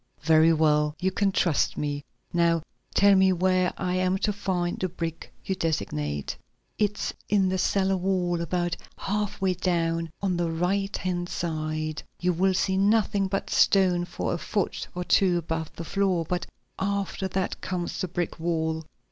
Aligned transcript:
"Very 0.23 0.51
well, 0.51 0.95
you 0.99 1.11
can 1.11 1.31
trust 1.31 1.77
me. 1.77 2.03
Now 2.33 2.63
tell 2.95 3.13
me 3.13 3.31
where 3.31 3.71
I 3.77 3.93
am 3.97 4.17
to 4.17 4.33
find 4.33 4.79
the 4.79 4.89
brick 4.89 5.31
you 5.45 5.53
designate." 5.53 6.35
"It's 6.79 7.13
in 7.29 7.49
the 7.49 7.59
cellar 7.59 7.95
wall, 7.97 8.41
about 8.41 8.75
half 8.97 9.39
way 9.39 9.53
down 9.53 10.09
on 10.19 10.35
the 10.37 10.49
right 10.49 10.97
hand 10.97 11.29
side. 11.29 12.01
You 12.19 12.33
will 12.33 12.55
see 12.55 12.77
nothing 12.77 13.27
but 13.27 13.51
stone 13.51 14.05
for 14.05 14.33
a 14.33 14.39
foot 14.39 14.87
or 14.95 15.03
two 15.03 15.37
above 15.37 15.71
the 15.75 15.85
floor, 15.85 16.25
but 16.27 16.47
after 16.79 17.27
that 17.27 17.61
comes 17.61 18.01
the 18.01 18.07
brick 18.07 18.39
wall. 18.39 18.83